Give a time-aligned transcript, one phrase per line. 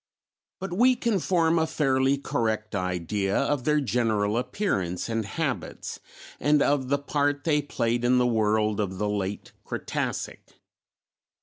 [0.59, 5.99] But we can form a fairly correct idea of their general appearance and habits
[6.39, 10.53] and of the part they played in the world of the late Cretacic.